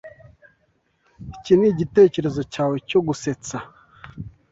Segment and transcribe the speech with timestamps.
[1.35, 3.57] Iki nigitekerezo cyawe cyo gusetsa?